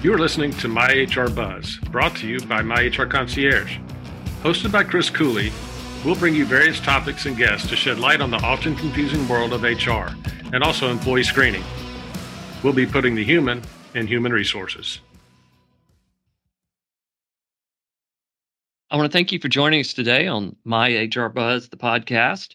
You 0.00 0.14
are 0.14 0.18
listening 0.18 0.52
to 0.58 0.68
My 0.68 0.92
HR 0.92 1.28
Buzz, 1.28 1.76
brought 1.90 2.14
to 2.18 2.28
you 2.28 2.38
by 2.42 2.62
My 2.62 2.84
HR 2.86 3.02
Concierge. 3.02 3.78
Hosted 4.42 4.70
by 4.70 4.84
Chris 4.84 5.10
Cooley, 5.10 5.50
we'll 6.04 6.14
bring 6.14 6.36
you 6.36 6.44
various 6.44 6.78
topics 6.78 7.26
and 7.26 7.36
guests 7.36 7.68
to 7.68 7.74
shed 7.74 7.98
light 7.98 8.20
on 8.20 8.30
the 8.30 8.36
often 8.36 8.76
confusing 8.76 9.26
world 9.26 9.52
of 9.52 9.64
HR 9.64 10.14
and 10.54 10.62
also 10.62 10.88
employee 10.88 11.24
screening. 11.24 11.64
We'll 12.62 12.74
be 12.74 12.86
putting 12.86 13.16
the 13.16 13.24
human 13.24 13.60
in 13.96 14.06
human 14.06 14.32
resources. 14.32 15.00
I 18.92 18.96
want 18.96 19.10
to 19.10 19.18
thank 19.18 19.32
you 19.32 19.40
for 19.40 19.48
joining 19.48 19.80
us 19.80 19.92
today 19.92 20.28
on 20.28 20.54
My 20.62 21.10
HR 21.12 21.26
Buzz, 21.26 21.70
the 21.70 21.76
podcast. 21.76 22.54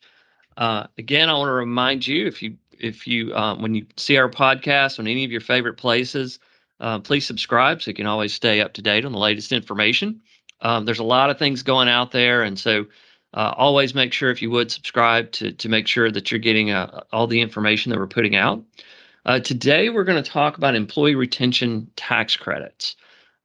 Uh, 0.56 0.88
again, 0.98 1.30
I 1.30 1.34
want 1.34 1.50
to 1.50 1.54
remind 1.54 2.08
you 2.08 2.26
if 2.26 2.42
you 2.42 2.56
if 2.80 3.06
you 3.06 3.36
um, 3.36 3.62
when 3.62 3.76
you 3.76 3.86
see 3.98 4.16
our 4.16 4.30
podcast 4.30 4.98
on 4.98 5.08
any 5.08 5.26
of 5.26 5.32
your 5.32 5.42
favorite 5.42 5.76
places, 5.76 6.40
uh, 6.84 7.00
please 7.00 7.26
subscribe 7.26 7.82
so 7.82 7.90
you 7.90 7.96
can 7.96 8.08
always 8.08 8.34
stay 8.34 8.60
up 8.60 8.74
to 8.74 8.82
date 8.82 9.06
on 9.06 9.14
the 9.14 9.18
latest 9.18 9.54
information. 9.54 10.22
Um, 10.60 10.84
there's 10.84 11.00
a 11.00 11.04
lot 11.04 11.30
of 11.30 11.40
things 11.40 11.64
going 11.64 11.88
out 11.88 12.12
there, 12.12 12.44
and 12.44 12.60
so 12.60 12.86
uh, 13.34 13.54
always 13.56 13.96
make 13.96 14.12
sure 14.12 14.30
if 14.32 14.42
you 14.42 14.52
would 14.52 14.70
subscribe 14.70 15.32
to 15.32 15.54
to 15.54 15.70
make 15.70 15.88
sure 15.88 16.12
that 16.12 16.30
you're 16.30 16.40
getting 16.40 16.72
uh, 16.72 17.02
all 17.14 17.26
the 17.26 17.40
information 17.40 17.90
that 17.90 17.98
we're 17.98 18.08
putting 18.08 18.36
out. 18.36 18.62
Uh, 19.26 19.40
today, 19.40 19.90
we're 19.90 20.04
going 20.04 20.22
to 20.22 20.30
talk 20.30 20.58
about 20.58 20.76
employee 20.76 21.16
retention 21.16 21.90
tax 21.96 22.36
credits. 22.36 22.98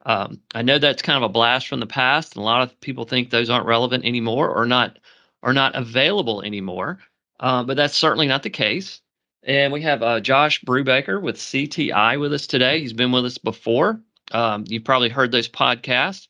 Um, 0.05 0.41
I 0.53 0.63
know 0.63 0.81
that's 0.81 1.03
kind 1.03 1.17
of 1.17 1.23
a 1.23 1.33
blast 1.33 1.69
from 1.69 1.79
the 1.79 1.87
past, 1.87 2.35
and 2.35 2.43
a 2.43 2.45
lot 2.45 2.63
of 2.63 2.81
people 2.81 3.05
think 3.05 3.31
those 3.31 3.51
aren't 3.51 3.67
relevant 3.67 4.05
anymore 4.05 4.51
or 4.51 4.67
not 4.67 4.99
are 5.45 5.53
not 5.53 5.77
available 5.77 6.43
anymore. 6.43 6.99
Uh, 7.39 7.63
but 7.63 7.77
that's 7.77 7.97
certainly 7.97 8.27
not 8.27 8.43
the 8.43 8.51
case. 8.51 9.01
And 9.45 9.73
we 9.73 9.83
have 9.83 10.03
uh, 10.03 10.21
Josh 10.21 10.61
Brubaker 10.63 11.21
with 11.21 11.37
CTI 11.37 12.21
with 12.21 12.33
us 12.33 12.47
today. 12.47 12.81
He's 12.81 12.93
been 12.93 13.13
with 13.13 13.25
us 13.25 13.39
before. 13.39 14.01
Um, 14.33 14.65
you've 14.67 14.85
probably 14.85 15.09
heard 15.09 15.33
those 15.33 15.49
podcasts, 15.49 16.29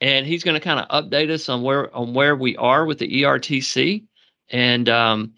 and 0.00 0.26
he's 0.26 0.42
going 0.42 0.54
to 0.54 0.60
kind 0.60 0.80
of 0.80 0.88
update 0.88 1.30
us 1.30 1.48
on 1.48 1.62
where 1.62 1.94
on 1.94 2.14
where 2.14 2.34
we 2.34 2.56
are 2.56 2.84
with 2.86 2.98
the 2.98 3.22
ERTC, 3.22 4.04
and 4.50 4.88
um, 4.88 5.34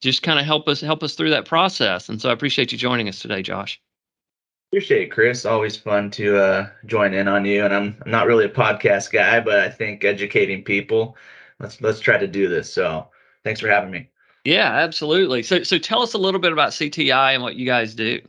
just 0.00 0.22
kind 0.22 0.38
of 0.38 0.44
help 0.44 0.66
us 0.66 0.80
help 0.80 1.02
us 1.02 1.14
through 1.14 1.30
that 1.30 1.46
process. 1.46 2.08
And 2.08 2.20
so 2.20 2.30
I 2.30 2.32
appreciate 2.32 2.72
you 2.72 2.78
joining 2.78 3.08
us 3.08 3.20
today, 3.20 3.42
Josh. 3.42 3.80
Appreciate 4.72 5.02
it, 5.02 5.10
Chris. 5.10 5.44
Always 5.44 5.76
fun 5.76 6.10
to 6.12 6.42
uh, 6.42 6.68
join 6.86 7.12
in 7.12 7.28
on 7.28 7.44
you. 7.44 7.64
And 7.64 7.74
I'm, 7.74 7.96
I'm 8.04 8.10
not 8.10 8.26
really 8.26 8.46
a 8.46 8.48
podcast 8.48 9.12
guy, 9.12 9.38
but 9.38 9.58
I 9.58 9.68
think 9.68 10.02
educating 10.02 10.64
people. 10.64 11.16
Let's 11.60 11.80
let's 11.80 12.00
try 12.00 12.16
to 12.18 12.26
do 12.26 12.48
this. 12.48 12.72
So 12.72 13.08
thanks 13.44 13.60
for 13.60 13.68
having 13.68 13.90
me. 13.90 14.08
Yeah, 14.44 14.72
absolutely. 14.72 15.42
So 15.42 15.62
so 15.62 15.78
tell 15.78 16.02
us 16.02 16.14
a 16.14 16.18
little 16.18 16.40
bit 16.40 16.52
about 16.52 16.70
CTI 16.70 17.34
and 17.34 17.42
what 17.42 17.56
you 17.56 17.66
guys 17.66 17.94
do. 17.94 18.20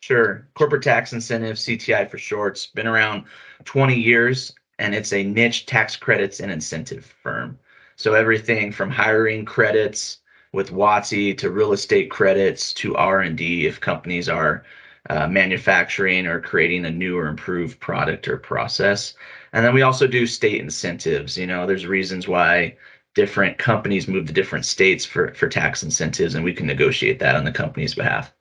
Sure. 0.00 0.46
Corporate 0.54 0.82
tax 0.82 1.12
incentive, 1.12 1.56
CTI 1.56 2.08
for 2.08 2.18
short. 2.18 2.52
It's 2.52 2.66
been 2.66 2.86
around 2.86 3.24
20 3.64 3.98
years 3.98 4.54
and 4.78 4.94
it's 4.94 5.12
a 5.12 5.24
niche 5.24 5.66
tax 5.66 5.96
credits 5.96 6.40
and 6.40 6.52
incentive 6.52 7.04
firm. 7.04 7.58
So 7.96 8.14
everything 8.14 8.70
from 8.70 8.90
hiring 8.90 9.44
credits 9.44 10.18
with 10.52 10.70
WOTC 10.72 11.36
to 11.38 11.50
real 11.50 11.72
estate 11.72 12.10
credits 12.10 12.72
to 12.74 12.94
R&D 12.94 13.66
if 13.66 13.80
companies 13.80 14.28
are 14.28 14.64
uh, 15.10 15.26
manufacturing 15.26 16.26
or 16.26 16.40
creating 16.40 16.84
a 16.84 16.90
new 16.90 17.18
or 17.18 17.26
improved 17.26 17.80
product 17.80 18.28
or 18.28 18.36
process. 18.36 19.14
And 19.52 19.64
then 19.64 19.74
we 19.74 19.82
also 19.82 20.06
do 20.06 20.26
state 20.26 20.60
incentives. 20.60 21.36
You 21.36 21.46
know, 21.46 21.66
there's 21.66 21.86
reasons 21.86 22.28
why 22.28 22.76
different 23.18 23.58
companies 23.58 24.06
move 24.06 24.28
to 24.28 24.32
different 24.32 24.64
states 24.64 25.04
for 25.04 25.34
for 25.34 25.48
tax 25.48 25.82
incentives, 25.82 26.36
and 26.36 26.44
we 26.44 26.54
can 26.54 26.68
negotiate 26.68 27.18
that 27.18 27.34
on 27.34 27.44
the 27.44 27.50
company's 27.50 27.92
behalf. 27.92 28.32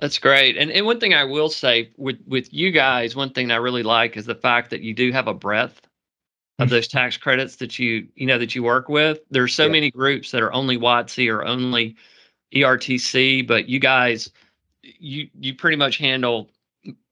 That's 0.00 0.18
great. 0.18 0.56
And 0.56 0.70
and 0.70 0.86
one 0.86 0.98
thing 0.98 1.12
I 1.12 1.24
will 1.24 1.50
say 1.50 1.90
with 1.98 2.16
with 2.26 2.50
you 2.54 2.70
guys, 2.70 3.14
one 3.14 3.34
thing 3.34 3.50
I 3.50 3.56
really 3.56 3.82
like 3.82 4.16
is 4.16 4.24
the 4.24 4.34
fact 4.34 4.70
that 4.70 4.80
you 4.80 4.94
do 4.94 5.12
have 5.12 5.28
a 5.28 5.34
breadth 5.34 5.78
of 6.58 6.70
those 6.70 6.88
tax 6.88 7.18
credits 7.18 7.56
that 7.56 7.78
you 7.78 8.08
you 8.14 8.26
know 8.26 8.38
that 8.38 8.54
you 8.54 8.62
work 8.62 8.88
with. 8.88 9.18
There's 9.30 9.54
so 9.54 9.66
yeah. 9.66 9.72
many 9.72 9.90
groups 9.90 10.30
that 10.30 10.40
are 10.40 10.54
only 10.54 10.78
WOTC 10.78 11.30
or 11.30 11.44
only 11.44 11.96
ERTC, 12.54 13.46
but 13.46 13.68
you 13.68 13.78
guys 13.78 14.30
you 14.82 15.28
you 15.38 15.54
pretty 15.54 15.76
much 15.76 15.98
handle 15.98 16.48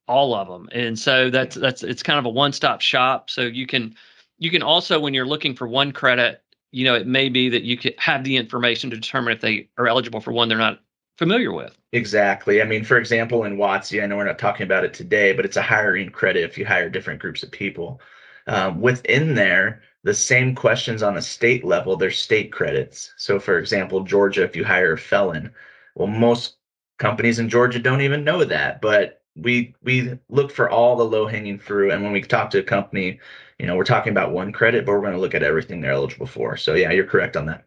all 0.08 0.34
of 0.34 0.48
them. 0.48 0.70
And 0.72 0.98
so 0.98 1.28
that's 1.28 1.56
that's 1.56 1.82
it's 1.82 2.02
kind 2.02 2.18
of 2.18 2.24
a 2.24 2.30
one-stop 2.30 2.80
shop. 2.80 3.28
So 3.28 3.42
you 3.42 3.66
can 3.66 3.94
you 4.38 4.50
can 4.50 4.62
also 4.62 5.00
when 5.00 5.14
you're 5.14 5.26
looking 5.26 5.54
for 5.54 5.66
one 5.66 5.92
credit, 5.92 6.42
you 6.74 6.84
know, 6.84 6.94
it 6.94 7.06
may 7.06 7.28
be 7.28 7.48
that 7.50 7.62
you 7.62 7.76
could 7.76 7.94
have 7.98 8.24
the 8.24 8.36
information 8.36 8.90
to 8.90 8.96
determine 8.96 9.32
if 9.32 9.40
they 9.40 9.68
are 9.78 9.86
eligible 9.86 10.20
for 10.20 10.32
one 10.32 10.48
they're 10.48 10.58
not 10.58 10.80
familiar 11.16 11.52
with. 11.52 11.78
Exactly. 11.92 12.60
I 12.60 12.64
mean, 12.64 12.84
for 12.84 12.98
example, 12.98 13.44
in 13.44 13.56
WOTC, 13.56 14.02
I 14.02 14.06
know 14.06 14.16
we're 14.16 14.24
not 14.24 14.38
talking 14.38 14.64
about 14.64 14.84
it 14.84 14.92
today, 14.92 15.32
but 15.32 15.44
it's 15.44 15.56
a 15.56 15.62
hiring 15.62 16.10
credit 16.10 16.42
if 16.42 16.58
you 16.58 16.66
hire 16.66 16.90
different 16.90 17.20
groups 17.20 17.42
of 17.44 17.52
people. 17.52 18.00
Um, 18.48 18.80
within 18.80 19.34
there, 19.34 19.82
the 20.02 20.12
same 20.12 20.54
questions 20.54 21.02
on 21.02 21.14
the 21.14 21.22
state 21.22 21.64
level, 21.64 21.96
they're 21.96 22.10
state 22.10 22.52
credits. 22.52 23.14
So, 23.16 23.38
for 23.38 23.58
example, 23.58 24.02
Georgia, 24.02 24.42
if 24.42 24.56
you 24.56 24.64
hire 24.64 24.92
a 24.94 24.98
felon, 24.98 25.52
well, 25.94 26.08
most 26.08 26.56
companies 26.98 27.38
in 27.38 27.48
Georgia 27.48 27.78
don't 27.78 28.02
even 28.02 28.24
know 28.24 28.44
that, 28.44 28.80
but 28.82 29.22
we 29.36 29.74
we 29.82 30.18
look 30.28 30.50
for 30.50 30.70
all 30.70 30.96
the 30.96 31.04
low 31.04 31.26
hanging 31.26 31.58
fruit. 31.58 31.92
And 31.92 32.02
when 32.02 32.12
we 32.12 32.22
talk 32.22 32.50
to 32.50 32.58
a 32.58 32.62
company, 32.62 33.18
you 33.58 33.66
know, 33.66 33.76
we're 33.76 33.84
talking 33.84 34.10
about 34.10 34.32
one 34.32 34.52
credit, 34.52 34.86
but 34.86 34.92
we're 34.92 35.00
going 35.00 35.12
to 35.12 35.20
look 35.20 35.34
at 35.34 35.42
everything 35.42 35.80
they're 35.80 35.92
eligible 35.92 36.26
for. 36.26 36.56
So 36.56 36.74
yeah, 36.74 36.90
you're 36.92 37.06
correct 37.06 37.36
on 37.36 37.46
that. 37.46 37.64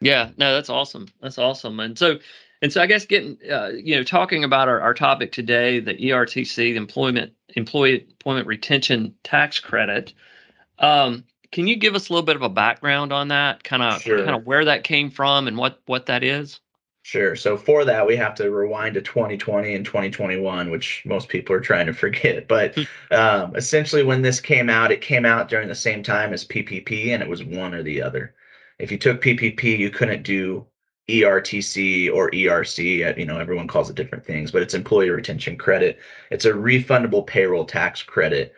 Yeah, 0.00 0.30
no, 0.36 0.54
that's 0.54 0.70
awesome. 0.70 1.08
That's 1.20 1.38
awesome. 1.38 1.80
And 1.80 1.98
so, 1.98 2.18
and 2.62 2.72
so 2.72 2.80
I 2.80 2.86
guess 2.86 3.04
getting, 3.04 3.38
uh, 3.50 3.68
you 3.68 3.96
know, 3.96 4.04
talking 4.04 4.44
about 4.44 4.68
our, 4.68 4.80
our 4.80 4.94
topic 4.94 5.32
today, 5.32 5.80
the 5.80 5.94
ERTC, 5.94 6.56
the 6.56 6.76
employment 6.76 7.32
employee 7.56 8.06
employment 8.08 8.46
retention 8.46 9.14
tax 9.24 9.58
credit. 9.58 10.12
Um, 10.78 11.24
can 11.50 11.66
you 11.66 11.76
give 11.76 11.94
us 11.94 12.08
a 12.08 12.12
little 12.12 12.26
bit 12.26 12.36
of 12.36 12.42
a 12.42 12.48
background 12.48 13.12
on 13.12 13.28
that? 13.28 13.64
Kind 13.64 13.82
of, 13.82 14.02
sure. 14.02 14.24
kind 14.24 14.36
of 14.36 14.46
where 14.46 14.66
that 14.66 14.84
came 14.84 15.10
from 15.10 15.48
and 15.48 15.56
what 15.56 15.80
what 15.86 16.06
that 16.06 16.22
is. 16.22 16.60
Sure. 17.08 17.34
So 17.36 17.56
for 17.56 17.86
that, 17.86 18.06
we 18.06 18.16
have 18.16 18.34
to 18.34 18.50
rewind 18.50 18.92
to 18.92 19.00
2020 19.00 19.74
and 19.74 19.82
2021, 19.82 20.70
which 20.70 21.02
most 21.06 21.30
people 21.30 21.56
are 21.56 21.60
trying 21.60 21.86
to 21.86 21.94
forget. 21.94 22.46
But 22.48 22.76
um, 23.10 23.56
essentially, 23.56 24.02
when 24.02 24.20
this 24.20 24.42
came 24.42 24.68
out, 24.68 24.92
it 24.92 25.00
came 25.00 25.24
out 25.24 25.48
during 25.48 25.68
the 25.68 25.74
same 25.74 26.02
time 26.02 26.34
as 26.34 26.44
PPP, 26.44 27.08
and 27.08 27.22
it 27.22 27.28
was 27.28 27.42
one 27.42 27.72
or 27.72 27.82
the 27.82 28.02
other. 28.02 28.34
If 28.78 28.92
you 28.92 28.98
took 28.98 29.22
PPP, 29.22 29.78
you 29.78 29.88
couldn't 29.88 30.22
do 30.22 30.66
ERTC 31.08 32.12
or 32.12 32.30
ERC. 32.30 33.16
You 33.16 33.24
know, 33.24 33.38
everyone 33.38 33.68
calls 33.68 33.88
it 33.88 33.96
different 33.96 34.26
things, 34.26 34.50
but 34.50 34.60
it's 34.60 34.74
employee 34.74 35.08
retention 35.08 35.56
credit. 35.56 35.98
It's 36.30 36.44
a 36.44 36.52
refundable 36.52 37.26
payroll 37.26 37.64
tax 37.64 38.02
credit 38.02 38.52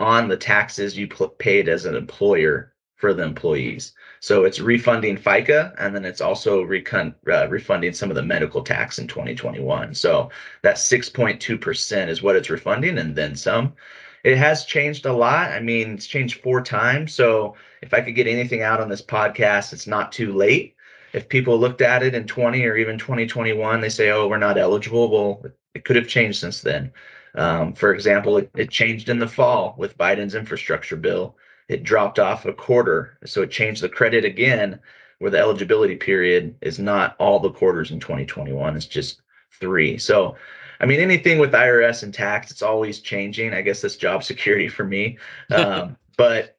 on 0.00 0.26
the 0.26 0.36
taxes 0.36 0.98
you 0.98 1.06
paid 1.38 1.68
as 1.68 1.84
an 1.84 1.94
employer 1.94 2.72
for 2.96 3.14
the 3.14 3.22
employees. 3.22 3.92
So 4.22 4.44
it's 4.44 4.60
refunding 4.60 5.16
FICA 5.16 5.74
and 5.78 5.92
then 5.92 6.04
it's 6.04 6.20
also 6.20 6.62
recon, 6.62 7.12
uh, 7.28 7.48
refunding 7.48 7.92
some 7.92 8.08
of 8.08 8.14
the 8.14 8.22
medical 8.22 8.62
tax 8.62 9.00
in 9.00 9.08
2021. 9.08 9.96
So 9.96 10.30
that 10.62 10.76
6.2% 10.76 12.08
is 12.08 12.22
what 12.22 12.36
it's 12.36 12.48
refunding 12.48 12.98
and 12.98 13.16
then 13.16 13.34
some. 13.34 13.74
It 14.22 14.38
has 14.38 14.64
changed 14.64 15.06
a 15.06 15.12
lot. 15.12 15.50
I 15.50 15.58
mean, 15.58 15.94
it's 15.94 16.06
changed 16.06 16.40
four 16.40 16.62
times. 16.62 17.12
So 17.12 17.56
if 17.82 17.92
I 17.92 18.00
could 18.00 18.14
get 18.14 18.28
anything 18.28 18.62
out 18.62 18.80
on 18.80 18.88
this 18.88 19.02
podcast, 19.02 19.72
it's 19.72 19.88
not 19.88 20.12
too 20.12 20.32
late. 20.32 20.76
If 21.12 21.28
people 21.28 21.58
looked 21.58 21.80
at 21.82 22.04
it 22.04 22.14
in 22.14 22.24
20 22.24 22.64
or 22.64 22.76
even 22.76 22.98
2021, 22.98 23.80
they 23.80 23.88
say, 23.88 24.10
oh, 24.10 24.28
we're 24.28 24.38
not 24.38 24.56
eligible. 24.56 25.10
Well, 25.10 25.50
it 25.74 25.84
could 25.84 25.96
have 25.96 26.06
changed 26.06 26.38
since 26.38 26.60
then. 26.60 26.92
Um, 27.34 27.72
for 27.72 27.92
example, 27.92 28.38
it, 28.38 28.50
it 28.54 28.70
changed 28.70 29.08
in 29.08 29.18
the 29.18 29.26
fall 29.26 29.74
with 29.76 29.98
Biden's 29.98 30.36
infrastructure 30.36 30.96
bill 30.96 31.34
it 31.72 31.82
dropped 31.82 32.18
off 32.18 32.44
a 32.44 32.52
quarter. 32.52 33.18
So 33.24 33.42
it 33.42 33.50
changed 33.50 33.82
the 33.82 33.88
credit 33.88 34.24
again, 34.24 34.78
where 35.18 35.30
the 35.30 35.38
eligibility 35.38 35.96
period 35.96 36.54
is 36.60 36.78
not 36.78 37.16
all 37.18 37.38
the 37.38 37.50
quarters 37.50 37.90
in 37.90 38.00
2021, 38.00 38.76
it's 38.76 38.86
just 38.86 39.22
three. 39.60 39.96
So, 39.98 40.36
I 40.80 40.86
mean, 40.86 41.00
anything 41.00 41.38
with 41.38 41.52
IRS 41.52 42.02
and 42.02 42.12
tax, 42.12 42.50
it's 42.50 42.62
always 42.62 43.00
changing. 43.00 43.54
I 43.54 43.62
guess 43.62 43.80
that's 43.80 43.96
job 43.96 44.24
security 44.24 44.68
for 44.68 44.84
me. 44.84 45.18
Um, 45.50 45.96
but, 46.18 46.58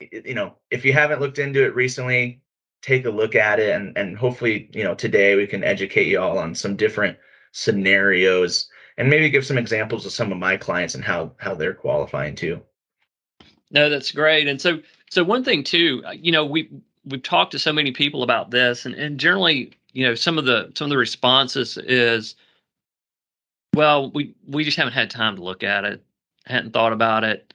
you 0.00 0.34
know, 0.34 0.56
if 0.70 0.84
you 0.84 0.92
haven't 0.92 1.20
looked 1.20 1.38
into 1.38 1.64
it 1.64 1.74
recently, 1.74 2.42
take 2.82 3.06
a 3.06 3.10
look 3.10 3.34
at 3.34 3.58
it 3.58 3.74
and, 3.74 3.96
and 3.96 4.18
hopefully, 4.18 4.68
you 4.74 4.84
know, 4.84 4.94
today 4.94 5.34
we 5.34 5.46
can 5.46 5.64
educate 5.64 6.08
you 6.08 6.20
all 6.20 6.38
on 6.38 6.54
some 6.54 6.76
different 6.76 7.16
scenarios 7.52 8.68
and 8.98 9.08
maybe 9.08 9.30
give 9.30 9.46
some 9.46 9.58
examples 9.58 10.04
of 10.04 10.12
some 10.12 10.32
of 10.32 10.38
my 10.38 10.56
clients 10.56 10.94
and 10.94 11.04
how 11.04 11.32
how 11.38 11.54
they're 11.54 11.74
qualifying 11.74 12.34
too. 12.34 12.60
No, 13.72 13.88
that's 13.88 14.12
great. 14.12 14.46
And 14.46 14.60
so, 14.60 14.80
so 15.10 15.24
one 15.24 15.42
thing 15.42 15.64
too, 15.64 16.02
uh, 16.06 16.12
you 16.12 16.30
know, 16.30 16.44
we 16.44 16.70
we've 17.06 17.22
talked 17.22 17.52
to 17.52 17.58
so 17.58 17.72
many 17.72 17.90
people 17.90 18.22
about 18.22 18.50
this, 18.50 18.86
and 18.86 18.94
and 18.94 19.18
generally, 19.18 19.72
you 19.92 20.06
know, 20.06 20.14
some 20.14 20.38
of 20.38 20.44
the 20.44 20.70
some 20.74 20.84
of 20.86 20.90
the 20.90 20.98
responses 20.98 21.78
is, 21.78 22.36
well, 23.74 24.10
we 24.12 24.34
we 24.46 24.62
just 24.62 24.76
haven't 24.76 24.92
had 24.92 25.10
time 25.10 25.36
to 25.36 25.42
look 25.42 25.62
at 25.62 25.84
it, 25.84 26.04
hadn't 26.46 26.72
thought 26.72 26.92
about 26.92 27.24
it, 27.24 27.52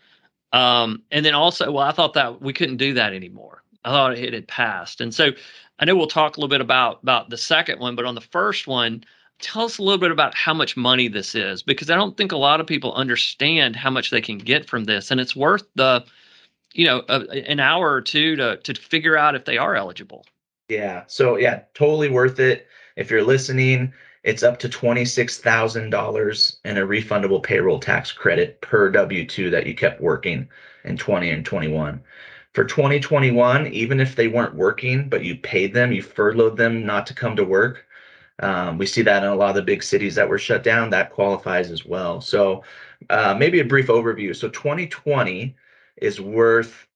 um, 0.53 1.03
and 1.11 1.25
then 1.25 1.35
also, 1.35 1.71
well, 1.71 1.85
I 1.85 1.91
thought 1.91 2.13
that 2.15 2.41
we 2.41 2.51
couldn't 2.51 2.77
do 2.77 2.93
that 2.95 3.13
anymore. 3.13 3.63
I 3.85 3.91
thought 3.91 4.17
it 4.17 4.33
had 4.33 4.47
passed, 4.47 4.99
and 4.99 5.13
so 5.13 5.31
I 5.79 5.85
know 5.85 5.95
we'll 5.95 6.07
talk 6.07 6.37
a 6.37 6.39
little 6.39 6.49
bit 6.49 6.61
about 6.61 7.01
about 7.03 7.29
the 7.29 7.37
second 7.37 7.79
one, 7.79 7.95
but 7.95 8.05
on 8.05 8.15
the 8.15 8.21
first 8.21 8.67
one, 8.67 9.03
tell 9.39 9.66
us 9.66 9.78
a 9.78 9.84
little 9.84 9.98
bit 9.98 10.12
about 10.12 10.36
how 10.36 10.54
much 10.54 10.78
money 10.78 11.07
this 11.07 11.36
is 11.36 11.62
because 11.62 11.89
I 11.89 11.95
don't 11.95 12.18
think 12.18 12.31
a 12.31 12.38
lot 12.38 12.60
of 12.60 12.68
people 12.68 12.94
understand 12.94 13.75
how 13.75 13.89
much 13.89 14.10
they 14.10 14.22
can 14.22 14.38
get 14.38 14.68
from 14.68 14.86
this, 14.86 15.12
and 15.12 15.19
it's 15.19 15.36
worth 15.36 15.63
the, 15.75 16.04
you 16.74 16.86
know, 16.86 17.04
a, 17.10 17.50
an 17.50 17.60
hour 17.60 17.92
or 17.92 18.01
two 18.01 18.36
to 18.36 18.57
to 18.57 18.74
figure 18.74 19.18
out 19.18 19.36
if 19.36 19.45
they 19.45 19.57
are 19.57 19.75
eligible. 19.75 20.25
Yeah. 20.69 21.04
So 21.07 21.38
yeah, 21.38 21.62
totally 21.74 22.10
worth 22.10 22.39
it. 22.39 22.68
If 22.95 23.12
you're 23.12 23.24
listening, 23.24 23.94
it's 24.24 24.44
up 24.44 24.60
to 24.60 24.68
$26,000 24.68 26.57
in 26.66 26.78
a 26.78 26.86
refundable 26.86 27.42
payroll 27.42 27.80
tax 27.80 28.12
credit 28.12 28.60
per 28.60 28.89
W 28.89 29.25
2 29.25 29.50
that 29.51 29.66
you 29.66 29.74
kept 29.74 30.01
working 30.01 30.50
in 30.84 30.98
20 30.98 31.30
and 31.30 31.45
21. 31.45 32.01
For 32.54 32.66
2021, 32.66 33.68
even 33.68 34.00
if 34.00 34.16
they 34.16 34.28
weren't 34.28 34.56
working, 34.56 35.07
but 35.07 35.24
you 35.24 35.38
paid 35.38 35.74
them, 35.74 35.92
you 35.92 36.01
furloughed 36.01 36.57
them 36.57 36.86
not 36.86 37.06
to 37.07 37.13
come 37.13 37.36
to 37.36 37.44
work, 37.44 37.86
um, 38.39 38.78
we 38.78 38.86
see 38.86 39.01
that 39.01 39.24
in 39.24 39.30
a 39.30 39.36
lot 39.36 39.50
of 39.50 39.56
the 39.56 39.62
big 39.62 39.81
cities 39.81 40.16
that 40.16 40.30
were 40.30 40.38
shut 40.38 40.63
down. 40.63 40.89
That 40.89 41.12
qualifies 41.12 41.72
as 41.72 41.86
well. 41.86 42.22
So, 42.22 42.63
uh, 43.10 43.36
maybe 43.38 43.60
a 43.60 43.66
brief 43.66 43.88
overview. 43.88 44.36
So, 44.36 44.50
2020 44.50 45.56
is 45.98 46.22
worth 46.22 46.88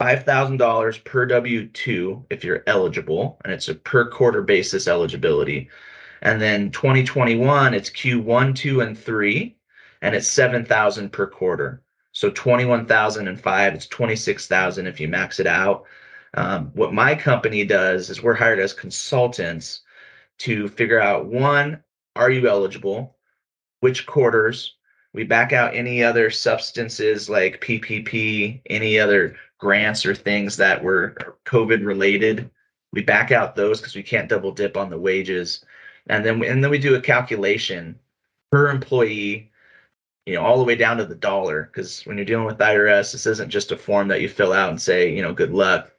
$5,000 0.00 1.04
per 1.04 1.26
W 1.26 1.68
2 1.68 2.26
if 2.30 2.42
you're 2.44 2.64
eligible, 2.66 3.40
and 3.44 3.52
it's 3.52 3.68
a 3.68 3.74
per 3.74 4.08
quarter 4.08 4.42
basis 4.42 4.88
eligibility. 4.88 5.68
And 6.22 6.40
then 6.40 6.70
2021, 6.70 7.74
it's 7.74 7.90
Q1, 7.90 8.56
2, 8.56 8.80
and 8.80 8.98
3, 8.98 9.56
and 10.02 10.14
it's 10.14 10.26
7,000 10.28 11.12
per 11.12 11.26
quarter. 11.26 11.82
So 12.12 12.30
21,005, 12.30 13.74
it's 13.74 13.86
26,000 13.86 14.86
if 14.86 15.00
you 15.00 15.08
max 15.08 15.40
it 15.40 15.46
out. 15.46 15.84
Um, 16.34 16.70
what 16.74 16.94
my 16.94 17.14
company 17.14 17.64
does 17.64 18.08
is 18.08 18.22
we're 18.22 18.34
hired 18.34 18.58
as 18.58 18.72
consultants 18.72 19.82
to 20.38 20.68
figure 20.68 21.00
out 21.00 21.26
one, 21.26 21.82
are 22.16 22.30
you 22.30 22.48
eligible? 22.48 23.16
Which 23.80 24.06
quarters? 24.06 24.76
We 25.12 25.24
back 25.24 25.52
out 25.52 25.74
any 25.74 26.02
other 26.02 26.30
substances 26.30 27.30
like 27.30 27.60
PPP, 27.60 28.62
any 28.66 28.98
other 28.98 29.36
grants 29.58 30.04
or 30.04 30.14
things 30.14 30.56
that 30.56 30.82
were 30.82 31.38
COVID 31.46 31.84
related. 31.84 32.50
We 32.92 33.02
back 33.02 33.30
out 33.30 33.54
those 33.54 33.80
because 33.80 33.94
we 33.94 34.02
can't 34.02 34.28
double 34.28 34.52
dip 34.52 34.76
on 34.76 34.90
the 34.90 34.98
wages 34.98 35.64
and 36.08 36.24
then 36.24 36.42
and 36.44 36.62
then 36.62 36.70
we 36.70 36.78
do 36.78 36.94
a 36.94 37.00
calculation 37.00 37.98
per 38.50 38.68
employee 38.68 39.50
you 40.26 40.34
know 40.34 40.42
all 40.42 40.58
the 40.58 40.64
way 40.64 40.74
down 40.74 40.96
to 40.96 41.06
the 41.06 41.14
dollar 41.14 41.70
because 41.72 42.02
when 42.04 42.16
you're 42.16 42.24
dealing 42.26 42.46
with 42.46 42.58
irs 42.58 43.12
this 43.12 43.26
isn't 43.26 43.50
just 43.50 43.72
a 43.72 43.76
form 43.76 44.08
that 44.08 44.20
you 44.20 44.28
fill 44.28 44.52
out 44.52 44.70
and 44.70 44.80
say 44.80 45.12
you 45.14 45.22
know 45.22 45.32
good 45.32 45.52
luck 45.52 45.92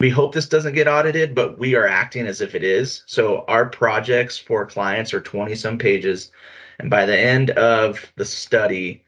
we 0.00 0.10
hope 0.10 0.32
this 0.32 0.48
doesn't 0.48 0.74
get 0.74 0.88
audited 0.88 1.34
but 1.34 1.58
we 1.58 1.74
are 1.74 1.86
acting 1.86 2.26
as 2.26 2.40
if 2.40 2.54
it 2.54 2.64
is 2.64 3.02
so 3.06 3.44
our 3.48 3.66
projects 3.66 4.38
for 4.38 4.66
clients 4.66 5.12
are 5.12 5.20
20 5.20 5.54
some 5.54 5.78
pages 5.78 6.30
and 6.78 6.90
by 6.90 7.04
the 7.04 7.18
end 7.18 7.50
of 7.50 8.12
the 8.16 8.24
study 8.24 9.04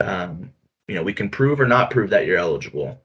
um, 0.00 0.50
you 0.88 0.94
know 0.94 1.02
we 1.02 1.12
can 1.12 1.30
prove 1.30 1.60
or 1.60 1.66
not 1.66 1.90
prove 1.90 2.10
that 2.10 2.26
you're 2.26 2.38
eligible 2.38 3.00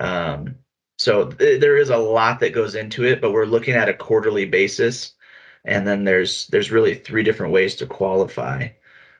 um, 0.00 0.54
so 0.98 1.26
th- 1.30 1.60
there 1.60 1.76
is 1.76 1.90
a 1.90 1.96
lot 1.96 2.40
that 2.40 2.54
goes 2.54 2.74
into 2.74 3.04
it 3.04 3.20
but 3.20 3.32
we're 3.32 3.46
looking 3.46 3.74
at 3.74 3.88
a 3.88 3.94
quarterly 3.94 4.44
basis 4.44 5.14
and 5.64 5.86
then 5.86 6.04
there's 6.04 6.46
there's 6.48 6.70
really 6.70 6.94
three 6.94 7.22
different 7.22 7.52
ways 7.52 7.76
to 7.76 7.86
qualify. 7.86 8.68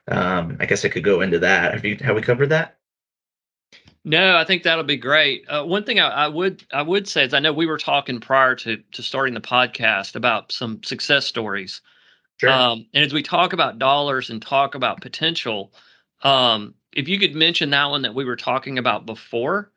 Um, 0.09 0.57
I 0.59 0.65
guess 0.65 0.83
I 0.83 0.89
could 0.89 1.03
go 1.03 1.21
into 1.21 1.39
that. 1.39 1.73
Have 1.73 1.85
you 1.85 1.97
have 2.01 2.15
we 2.15 2.21
covered 2.21 2.49
that? 2.49 2.77
No, 4.05 4.35
I 4.35 4.43
think 4.43 4.63
that'll 4.63 4.83
be 4.83 4.97
great. 4.97 5.45
Uh, 5.47 5.63
one 5.63 5.85
thing 5.85 5.99
I, 5.99 6.09
I, 6.09 6.27
would 6.27 6.63
I 6.73 6.81
would 6.81 7.07
say 7.07 7.23
is 7.23 7.33
I 7.33 7.39
know 7.39 7.53
we 7.53 7.65
were 7.65 7.77
talking 7.77 8.19
prior 8.19 8.55
to 8.55 8.77
to 8.91 9.01
starting 9.01 9.33
the 9.33 9.41
podcast 9.41 10.15
about 10.15 10.51
some 10.51 10.83
success 10.83 11.25
stories. 11.25 11.81
Sure. 12.37 12.49
Um, 12.49 12.85
and 12.93 13.05
as 13.05 13.13
we 13.13 13.23
talk 13.23 13.53
about 13.53 13.79
dollars 13.79 14.29
and 14.29 14.41
talk 14.41 14.75
about 14.75 15.01
potential, 15.01 15.71
um, 16.23 16.73
if 16.91 17.07
you 17.07 17.17
could 17.17 17.35
mention 17.35 17.69
that 17.69 17.85
one 17.85 18.01
that 18.01 18.15
we 18.15 18.25
were 18.25 18.35
talking 18.35 18.77
about 18.77 19.05
before, 19.05 19.71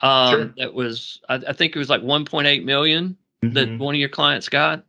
um, 0.00 0.30
sure. 0.30 0.54
that 0.58 0.74
was 0.74 1.20
I, 1.28 1.36
I, 1.36 1.52
think 1.52 1.74
it 1.74 1.78
was 1.78 1.90
like 1.90 2.02
1.8 2.02 2.64
million 2.64 3.16
mm-hmm. 3.42 3.54
that 3.54 3.78
one 3.78 3.94
of 3.94 3.98
your 3.98 4.08
clients 4.08 4.48
got. 4.48 4.84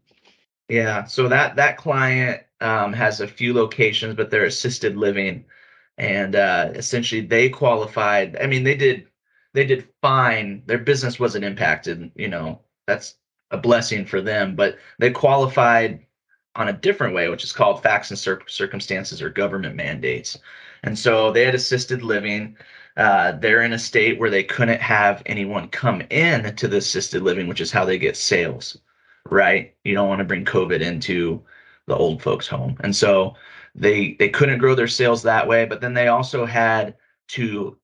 Yeah, 0.68 1.04
so 1.06 1.28
that 1.28 1.56
that 1.58 1.78
client 1.78 2.44
um, 2.62 2.94
has 2.94 3.20
a 3.20 3.28
few 3.28 3.54
locations, 3.54 4.16
but 4.16 4.30
they're 4.30 4.46
assisted 4.46 4.96
living, 4.98 5.44
and 6.02 6.36
uh, 6.36 6.72
essentially 6.76 7.22
they 7.22 7.50
qualified. 7.50 8.38
I 8.42 8.48
mean, 8.48 8.64
they 8.64 8.76
did 8.76 9.08
they 9.54 9.66
did 9.66 9.88
fine. 10.02 10.64
Their 10.66 10.80
business 10.80 11.20
wasn't 11.20 11.46
impacted. 11.46 12.12
You 12.16 12.28
know, 12.30 12.62
that's 12.88 13.16
a 13.52 13.58
blessing 13.58 14.06
for 14.06 14.22
them. 14.22 14.56
But 14.56 14.78
they 15.00 15.12
qualified 15.12 16.06
on 16.56 16.70
a 16.70 16.74
different 16.74 17.16
way, 17.16 17.30
which 17.30 17.44
is 17.44 17.54
called 17.54 17.84
facts 17.84 18.12
and 18.12 18.20
cir- 18.20 18.42
circumstances 18.48 19.22
or 19.22 19.30
government 19.30 19.76
mandates. 19.76 20.38
And 20.84 20.98
so 20.98 21.32
they 21.32 21.46
had 21.46 21.56
assisted 21.56 22.04
living. 22.04 22.58
Uh, 22.98 23.34
they're 23.34 23.62
in 23.64 23.74
a 23.74 23.80
state 23.80 24.20
where 24.20 24.30
they 24.30 24.44
couldn't 24.44 24.82
have 24.82 25.24
anyone 25.26 25.70
come 25.70 26.02
in 26.10 26.56
to 26.56 26.68
the 26.68 26.78
assisted 26.78 27.24
living, 27.24 27.48
which 27.48 27.62
is 27.62 27.72
how 27.72 27.86
they 27.86 27.98
get 27.98 28.18
sales 28.18 28.78
right? 29.30 29.76
You 29.84 29.94
don't 29.94 30.08
want 30.10 30.20
to 30.20 30.26
bring 30.26 30.46
COVID 30.46 30.82
into 30.82 31.42
the 31.88 31.96
old 31.96 32.22
folks 32.22 32.48
home. 32.48 32.78
And 32.82 32.96
so 32.96 33.36
they 33.76 34.14
they 34.20 34.30
couldn't 34.30 34.60
grow 34.60 34.76
their 34.76 34.88
sales 34.88 35.24
that 35.24 35.48
way, 35.48 35.66
but 35.66 35.82
then 35.82 35.94
they 35.94 36.08
also 36.08 36.46
had 36.46 36.96
to 37.30 37.78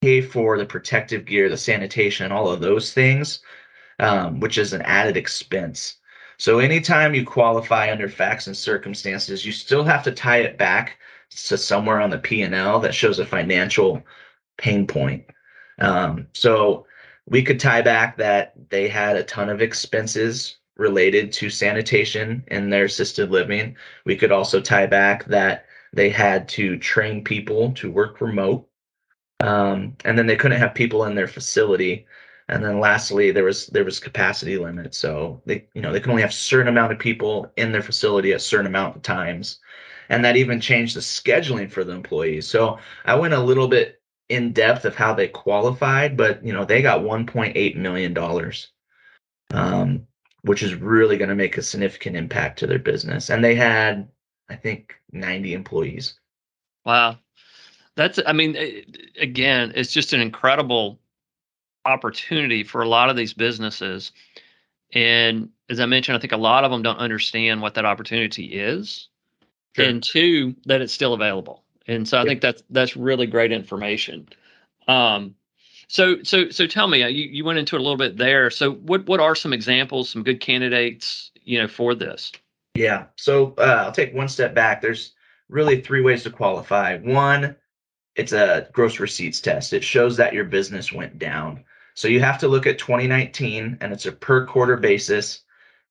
pay 0.00 0.20
for 0.20 0.58
the 0.58 0.66
protective 0.66 1.24
gear, 1.24 1.48
the 1.48 1.56
sanitation, 1.56 2.32
all 2.32 2.50
of 2.50 2.60
those 2.60 2.92
things, 2.92 3.40
um, 4.00 4.40
which 4.40 4.58
is 4.58 4.72
an 4.72 4.82
added 4.82 5.16
expense. 5.16 5.96
So 6.38 6.58
anytime 6.58 7.14
you 7.14 7.24
qualify 7.24 7.92
under 7.92 8.08
facts 8.08 8.48
and 8.48 8.56
circumstances, 8.56 9.46
you 9.46 9.52
still 9.52 9.84
have 9.84 10.02
to 10.04 10.12
tie 10.12 10.38
it 10.38 10.58
back 10.58 10.98
to 11.30 11.56
somewhere 11.56 12.00
on 12.00 12.10
the 12.10 12.18
P 12.18 12.42
and 12.42 12.54
L 12.54 12.80
that 12.80 12.94
shows 12.94 13.18
a 13.18 13.26
financial 13.26 14.02
pain 14.58 14.86
point. 14.86 15.24
Um, 15.78 16.26
so 16.32 16.86
we 17.26 17.42
could 17.42 17.60
tie 17.60 17.82
back 17.82 18.16
that 18.16 18.54
they 18.70 18.88
had 18.88 19.16
a 19.16 19.24
ton 19.24 19.48
of 19.48 19.62
expenses 19.62 20.58
related 20.82 21.32
to 21.32 21.48
sanitation 21.48 22.44
in 22.48 22.68
their 22.68 22.84
assisted 22.84 23.30
living. 23.30 23.76
We 24.04 24.16
could 24.16 24.32
also 24.32 24.60
tie 24.60 24.86
back 24.86 25.24
that 25.26 25.64
they 25.92 26.10
had 26.10 26.48
to 26.50 26.76
train 26.78 27.22
people 27.24 27.72
to 27.74 27.90
work 27.90 28.20
remote. 28.20 28.68
Um, 29.40 29.96
and 30.04 30.18
then 30.18 30.26
they 30.26 30.36
couldn't 30.36 30.58
have 30.58 30.74
people 30.74 31.04
in 31.04 31.14
their 31.14 31.28
facility. 31.28 32.06
And 32.48 32.64
then 32.64 32.80
lastly, 32.80 33.30
there 33.30 33.44
was 33.44 33.68
there 33.68 33.84
was 33.84 33.98
capacity 34.00 34.58
limit. 34.58 34.94
So 34.94 35.40
they 35.46 35.68
you 35.74 35.80
know 35.80 35.92
they 35.92 36.00
can 36.00 36.10
only 36.10 36.22
have 36.22 36.34
certain 36.34 36.68
amount 36.68 36.92
of 36.92 36.98
people 36.98 37.50
in 37.56 37.72
their 37.72 37.82
facility 37.82 38.32
at 38.32 38.36
a 38.36 38.40
certain 38.40 38.66
amount 38.66 38.96
of 38.96 39.02
times. 39.02 39.60
And 40.08 40.24
that 40.24 40.36
even 40.36 40.60
changed 40.60 40.96
the 40.96 41.00
scheduling 41.00 41.70
for 41.70 41.84
the 41.84 41.92
employees. 41.92 42.46
So 42.46 42.78
I 43.04 43.14
went 43.14 43.34
a 43.34 43.40
little 43.40 43.68
bit 43.68 44.02
in 44.28 44.52
depth 44.52 44.84
of 44.84 44.96
how 44.96 45.14
they 45.14 45.28
qualified, 45.28 46.16
but 46.16 46.44
you 46.44 46.52
know 46.52 46.64
they 46.64 46.82
got 46.82 47.02
1.8 47.02 47.76
million 47.76 48.12
dollars. 48.14 48.72
Um, 49.52 50.06
which 50.42 50.62
is 50.62 50.74
really 50.74 51.16
going 51.16 51.28
to 51.28 51.34
make 51.34 51.56
a 51.56 51.62
significant 51.62 52.16
impact 52.16 52.58
to 52.58 52.66
their 52.66 52.78
business. 52.78 53.30
And 53.30 53.44
they 53.44 53.54
had, 53.54 54.08
I 54.48 54.56
think, 54.56 54.94
90 55.12 55.54
employees. 55.54 56.14
Wow. 56.84 57.18
That's, 57.96 58.18
I 58.26 58.32
mean, 58.32 58.56
again, 59.20 59.72
it's 59.74 59.92
just 59.92 60.12
an 60.12 60.20
incredible 60.20 60.98
opportunity 61.84 62.64
for 62.64 62.82
a 62.82 62.88
lot 62.88 63.10
of 63.10 63.16
these 63.16 63.32
businesses. 63.32 64.12
And 64.92 65.50
as 65.68 65.80
I 65.80 65.86
mentioned, 65.86 66.16
I 66.16 66.20
think 66.20 66.32
a 66.32 66.38
lot 66.38 66.64
of 66.64 66.70
them 66.70 66.82
don't 66.82 66.98
understand 66.98 67.62
what 67.62 67.74
that 67.74 67.84
opportunity 67.84 68.46
is. 68.46 69.08
Sure. 69.74 69.86
And 69.86 70.02
two, 70.02 70.54
that 70.66 70.82
it's 70.82 70.92
still 70.92 71.14
available. 71.14 71.62
And 71.86 72.06
so 72.06 72.20
I 72.20 72.24
think 72.24 72.40
that's 72.40 72.62
that's 72.70 72.96
really 72.96 73.26
great 73.26 73.52
information. 73.52 74.28
Um, 74.86 75.34
so, 75.92 76.22
so, 76.22 76.48
so 76.48 76.66
tell 76.66 76.88
me, 76.88 77.02
uh, 77.02 77.06
you, 77.06 77.24
you 77.24 77.44
went 77.44 77.58
into 77.58 77.76
it 77.76 77.80
a 77.80 77.82
little 77.82 77.98
bit 77.98 78.16
there. 78.16 78.48
So, 78.48 78.72
what 78.72 79.04
what 79.04 79.20
are 79.20 79.34
some 79.34 79.52
examples, 79.52 80.08
some 80.08 80.22
good 80.22 80.40
candidates, 80.40 81.30
you 81.42 81.60
know, 81.60 81.68
for 81.68 81.94
this? 81.94 82.32
Yeah. 82.74 83.08
So, 83.16 83.52
uh, 83.58 83.84
I'll 83.84 83.92
take 83.92 84.14
one 84.14 84.28
step 84.28 84.54
back. 84.54 84.80
There's 84.80 85.12
really 85.50 85.82
three 85.82 86.00
ways 86.00 86.22
to 86.22 86.30
qualify. 86.30 86.96
One, 86.96 87.54
it's 88.16 88.32
a 88.32 88.68
gross 88.72 89.00
receipts 89.00 89.42
test. 89.42 89.74
It 89.74 89.84
shows 89.84 90.16
that 90.16 90.32
your 90.32 90.44
business 90.44 90.94
went 90.94 91.18
down. 91.18 91.62
So 91.92 92.08
you 92.08 92.20
have 92.20 92.38
to 92.38 92.48
look 92.48 92.66
at 92.66 92.78
2019, 92.78 93.76
and 93.82 93.92
it's 93.92 94.06
a 94.06 94.12
per 94.12 94.46
quarter 94.46 94.78
basis, 94.78 95.42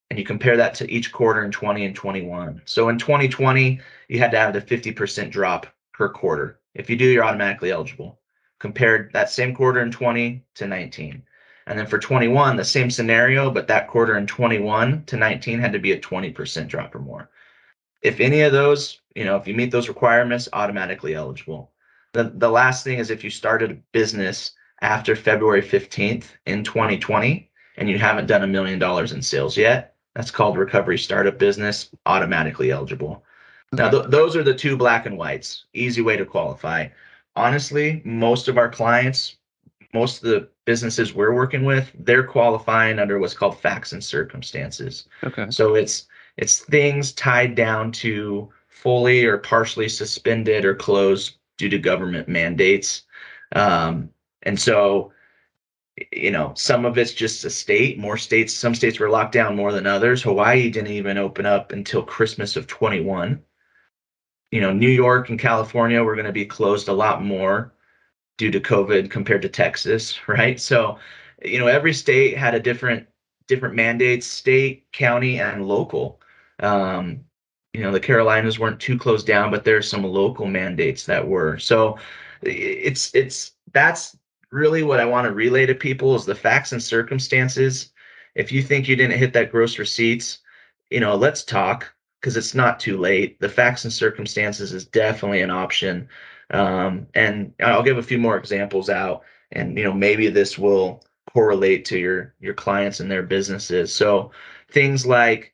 and 0.09 0.17
you 0.17 0.25
compare 0.25 0.57
that 0.57 0.73
to 0.75 0.91
each 0.91 1.11
quarter 1.11 1.45
in 1.45 1.51
20 1.51 1.85
and 1.85 1.95
21. 1.95 2.63
So 2.65 2.89
in 2.89 2.97
2020, 2.97 3.79
you 4.07 4.17
had 4.17 4.31
to 4.31 4.39
have 4.39 4.53
the 4.53 4.61
50% 4.61 5.29
drop 5.29 5.67
per 5.93 6.09
quarter. 6.09 6.59
If 6.73 6.89
you 6.89 6.95
do, 6.95 7.05
you're 7.05 7.23
automatically 7.23 7.69
eligible 7.69 8.17
compared 8.61 9.11
that 9.11 9.29
same 9.29 9.55
quarter 9.55 9.81
in 9.81 9.91
20 9.91 10.43
to 10.53 10.67
19. 10.67 11.23
And 11.65 11.79
then 11.79 11.87
for 11.87 11.97
21, 11.97 12.55
the 12.55 12.63
same 12.63 12.91
scenario, 12.91 13.49
but 13.49 13.67
that 13.67 13.87
quarter 13.87 14.17
in 14.17 14.27
21 14.27 15.03
to 15.05 15.17
19 15.17 15.59
had 15.59 15.73
to 15.73 15.79
be 15.79 15.93
a 15.93 15.99
20% 15.99 16.67
drop 16.67 16.93
or 16.93 16.99
more. 16.99 17.31
If 18.03 18.19
any 18.19 18.41
of 18.41 18.51
those, 18.51 19.01
you 19.15 19.25
know, 19.25 19.35
if 19.35 19.47
you 19.47 19.55
meet 19.55 19.71
those 19.71 19.87
requirements, 19.87 20.47
automatically 20.53 21.15
eligible. 21.15 21.71
The, 22.13 22.31
the 22.35 22.49
last 22.49 22.83
thing 22.83 22.99
is 22.99 23.09
if 23.09 23.23
you 23.23 23.31
started 23.31 23.71
a 23.71 23.81
business 23.93 24.51
after 24.81 25.15
February 25.15 25.61
15th 25.61 26.25
in 26.45 26.63
2020 26.63 27.49
and 27.77 27.89
you 27.89 27.97
haven't 27.97 28.27
done 28.27 28.43
a 28.43 28.47
million 28.47 28.77
dollars 28.77 29.11
in 29.11 29.23
sales 29.23 29.57
yet, 29.57 29.95
That's 30.13 30.29
called 30.29 30.57
recovery 30.57 30.99
startup 30.99 31.39
business, 31.39 31.89
automatically 32.05 32.69
eligible. 32.69 33.23
Now, 33.71 33.89
th- 33.89 34.07
those 34.07 34.35
are 34.35 34.43
the 34.43 34.53
two 34.53 34.77
black 34.77 35.05
and 35.07 35.17
whites. 35.17 35.65
Easy 35.73 36.01
way 36.01 36.17
to 36.17 36.25
qualify. 36.25 36.89
Honestly, 37.35 38.01
most 38.03 38.47
of 38.47 38.57
our 38.57 38.69
clients, 38.69 39.37
most 39.93 40.23
of 40.23 40.29
the 40.29 40.49
businesses 40.65 41.13
we're 41.13 41.33
working 41.33 41.63
with, 41.65 41.91
they're 41.99 42.23
qualifying 42.23 42.99
under 42.99 43.19
what's 43.19 43.33
called 43.33 43.59
facts 43.59 43.93
and 43.93 44.03
circumstances. 44.03 45.07
Okay. 45.23 45.47
So 45.49 45.75
it's 45.75 46.07
it's 46.37 46.59
things 46.59 47.11
tied 47.13 47.55
down 47.55 47.91
to 47.93 48.49
fully 48.67 49.25
or 49.25 49.37
partially 49.37 49.89
suspended 49.89 50.65
or 50.65 50.75
closed 50.75 51.37
due 51.57 51.69
to 51.69 51.77
government 51.77 52.27
mandates. 52.27 53.03
Um, 53.53 54.09
and 54.43 54.59
so, 54.59 55.11
you 56.11 56.31
know, 56.31 56.53
some 56.55 56.85
of 56.85 56.97
it's 56.97 57.13
just 57.13 57.45
a 57.45 57.49
state. 57.49 57.99
More 57.99 58.17
states, 58.17 58.53
some 58.53 58.73
states 58.73 58.99
were 58.99 59.09
locked 59.09 59.33
down 59.33 59.55
more 59.55 59.71
than 59.71 59.85
others. 59.85 60.23
Hawaii 60.23 60.69
didn't 60.69 60.91
even 60.91 61.17
open 61.17 61.45
up 61.45 61.71
until 61.71 62.01
Christmas 62.01 62.55
of 62.55 62.65
21 62.67 63.41
you 64.51 64.61
know, 64.61 64.73
New 64.73 64.89
York 64.89 65.29
and 65.29 65.39
California 65.39 66.03
were 66.03 66.15
going 66.15 66.25
to 66.25 66.31
be 66.31 66.45
closed 66.45 66.89
a 66.89 66.93
lot 66.93 67.23
more 67.23 67.73
due 68.37 68.51
to 68.51 68.59
COVID 68.59 69.09
compared 69.09 69.41
to 69.43 69.49
Texas, 69.49 70.19
right? 70.27 70.59
So, 70.59 70.99
you 71.43 71.59
know, 71.59 71.67
every 71.67 71.93
state 71.93 72.37
had 72.37 72.53
a 72.53 72.59
different 72.59 73.07
different 73.47 73.75
mandates, 73.75 74.27
state, 74.27 74.85
county, 74.93 75.39
and 75.39 75.67
local. 75.67 76.21
Um, 76.59 77.21
you 77.73 77.81
know, 77.81 77.91
the 77.91 77.99
Carolinas 77.99 78.59
weren't 78.59 78.79
too 78.79 78.97
closed 78.97 79.27
down, 79.27 79.51
but 79.51 79.63
there's 79.63 79.89
some 79.89 80.03
local 80.03 80.45
mandates 80.45 81.05
that 81.05 81.27
were. 81.27 81.57
So, 81.57 81.97
it's 82.43 83.13
it's 83.15 83.53
that's 83.73 84.17
really 84.51 84.83
what 84.83 84.99
I 84.99 85.05
want 85.05 85.25
to 85.25 85.33
relay 85.33 85.65
to 85.65 85.75
people 85.75 86.15
is 86.15 86.25
the 86.25 86.35
facts 86.35 86.71
and 86.73 86.83
circumstances. 86.83 87.91
If 88.35 88.51
you 88.51 88.61
think 88.61 88.87
you 88.87 88.95
didn't 88.95 89.17
hit 89.17 89.33
that 89.33 89.51
gross 89.51 89.79
receipts, 89.79 90.39
you 90.89 90.99
know, 90.99 91.15
let's 91.15 91.43
talk 91.43 91.93
because 92.21 92.37
it's 92.37 92.53
not 92.53 92.79
too 92.79 92.97
late. 92.97 93.39
The 93.39 93.49
facts 93.49 93.83
and 93.83 93.91
circumstances 93.91 94.73
is 94.73 94.85
definitely 94.85 95.41
an 95.41 95.49
option. 95.49 96.07
Um, 96.51 97.07
and 97.15 97.53
I'll 97.59 97.83
give 97.83 97.97
a 97.97 98.03
few 98.03 98.19
more 98.19 98.37
examples 98.37 98.89
out, 98.89 99.23
and 99.51 99.77
you 99.77 99.83
know 99.83 99.93
maybe 99.93 100.29
this 100.29 100.57
will 100.57 101.03
correlate 101.33 101.85
to 101.85 101.97
your 101.97 102.35
your 102.39 102.53
clients 102.53 102.99
and 102.99 103.09
their 103.09 103.23
businesses. 103.23 103.93
So 103.93 104.31
things 104.69 105.05
like 105.05 105.53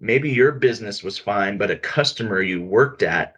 maybe 0.00 0.30
your 0.30 0.52
business 0.52 1.02
was 1.02 1.18
fine, 1.18 1.58
but 1.58 1.70
a 1.70 1.76
customer 1.76 2.42
you 2.42 2.62
worked 2.62 3.02
at 3.02 3.34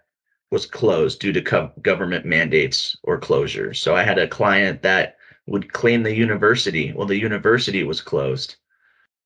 was 0.51 0.67
closed 0.67 1.21
due 1.21 1.33
to 1.33 1.43
co- 1.43 1.73
government 1.83 2.25
mandates 2.25 2.97
or 3.03 3.21
closures. 3.21 3.77
So 3.77 3.95
I 3.95 4.03
had 4.03 4.19
a 4.19 4.29
client 4.29 4.83
that 4.83 5.17
would 5.47 5.73
clean 5.73 6.03
the 6.03 6.15
university. 6.15 6.93
Well, 6.93 7.07
the 7.07 7.19
university 7.19 7.85
was 7.85 8.01
closed. 8.01 8.57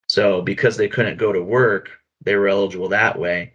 So 0.07 0.43
because 0.43 0.77
they 0.77 0.89
couldn't 0.89 1.19
go 1.19 1.33
to 1.33 1.43
work, 1.43 1.91
they 2.25 2.37
were 2.37 2.49
eligible 2.49 2.88
that 2.88 3.19
way. 3.19 3.52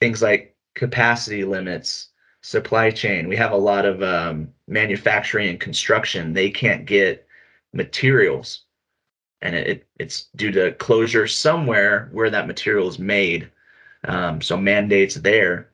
Things 0.00 0.22
like 0.22 0.56
capacity 0.74 1.44
limits, 1.44 2.08
supply 2.40 2.90
chain. 2.90 3.28
We 3.28 3.36
have 3.36 3.52
a 3.52 3.56
lot 3.56 3.84
of 3.84 4.02
um, 4.02 4.48
manufacturing 4.66 5.48
and 5.48 5.60
construction. 5.60 6.32
They 6.32 6.50
can't 6.50 6.86
get 6.86 7.26
materials, 7.72 8.64
and 9.42 9.54
it, 9.54 9.86
it's 9.98 10.28
due 10.36 10.52
to 10.52 10.72
closure 10.72 11.26
somewhere 11.26 12.08
where 12.12 12.30
that 12.30 12.46
material 12.46 12.88
is 12.88 12.98
made. 12.98 13.50
Um, 14.04 14.40
so 14.42 14.56
mandates 14.56 15.14
there. 15.16 15.70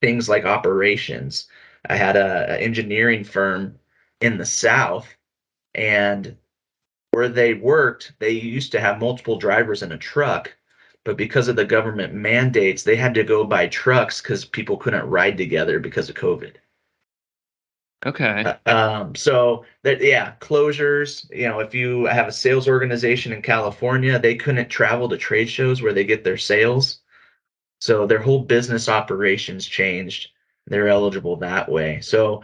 Things 0.00 0.28
like 0.28 0.44
operations. 0.44 1.46
I 1.88 1.96
had 1.96 2.16
a, 2.16 2.54
a 2.54 2.56
engineering 2.56 3.24
firm 3.24 3.78
in 4.20 4.38
the 4.38 4.46
south, 4.46 5.08
and 5.74 6.36
where 7.10 7.28
they 7.28 7.54
worked, 7.54 8.12
they 8.18 8.30
used 8.30 8.72
to 8.72 8.80
have 8.80 8.98
multiple 8.98 9.38
drivers 9.38 9.82
in 9.82 9.92
a 9.92 9.98
truck 9.98 10.54
but 11.04 11.16
because 11.16 11.48
of 11.48 11.56
the 11.56 11.64
government 11.64 12.14
mandates, 12.14 12.82
they 12.82 12.96
had 12.96 13.14
to 13.14 13.24
go 13.24 13.44
buy 13.44 13.66
trucks 13.66 14.22
because 14.22 14.44
people 14.44 14.76
couldn't 14.76 15.08
ride 15.08 15.36
together 15.36 15.78
because 15.78 16.08
of 16.08 16.16
COVID. 16.16 16.54
Okay. 18.06 18.44
Uh, 18.44 18.70
um, 18.74 19.14
so 19.14 19.64
that 19.82 20.02
yeah, 20.02 20.34
closures. 20.40 21.30
You 21.30 21.48
know, 21.48 21.60
if 21.60 21.74
you 21.74 22.04
have 22.06 22.28
a 22.28 22.32
sales 22.32 22.68
organization 22.68 23.32
in 23.32 23.42
California, 23.42 24.18
they 24.18 24.34
couldn't 24.34 24.68
travel 24.68 25.08
to 25.08 25.16
trade 25.16 25.48
shows 25.48 25.80
where 25.80 25.92
they 25.92 26.04
get 26.04 26.24
their 26.24 26.36
sales, 26.36 27.00
so 27.80 28.06
their 28.06 28.20
whole 28.20 28.40
business 28.40 28.88
operations 28.88 29.66
changed. 29.66 30.28
They're 30.66 30.88
eligible 30.88 31.36
that 31.36 31.70
way. 31.70 32.00
So, 32.00 32.42